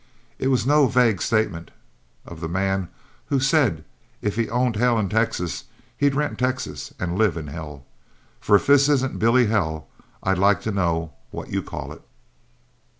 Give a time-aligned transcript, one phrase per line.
[0.39, 1.69] It was no vague statement
[2.25, 2.87] of the man
[3.27, 3.85] who said
[4.19, 7.85] if he owned hell and Texas, he'd rent Texas and live in hell,
[8.39, 9.89] for if this isn't Billy hell,
[10.23, 12.01] I'd like to know what you call it."